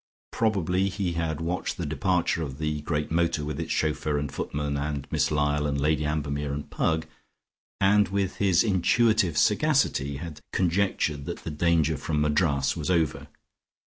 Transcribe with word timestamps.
Probably 0.31 0.89
he 0.89 1.11
had 1.13 1.39
watched 1.41 1.77
the 1.77 1.85
departure 1.85 2.41
of 2.41 2.57
the 2.57 2.81
great 2.81 3.11
motor 3.11 3.45
with 3.45 3.59
its 3.59 3.71
chauffeur 3.71 4.17
and 4.17 4.31
footman, 4.31 4.75
and 4.75 5.05
Miss 5.11 5.29
Lyall 5.29 5.67
and 5.67 5.79
Lady 5.79 6.05
Ambermere 6.07 6.53
and 6.53 6.67
Pug, 6.71 7.05
and 7.79 8.07
with 8.07 8.37
his 8.37 8.63
intuitive 8.63 9.37
sagacity 9.37 10.15
had 10.15 10.41
conjectured 10.51 11.25
that 11.25 11.43
the 11.43 11.51
danger 11.51 11.97
from 11.97 12.19
Madras 12.19 12.75
was 12.75 12.89
over. 12.89 13.27